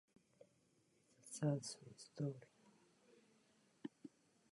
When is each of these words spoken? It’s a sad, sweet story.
It’s 1.19 1.27
a 1.27 1.33
sad, 1.33 1.63
sweet 1.63 1.99
story. 2.01 2.47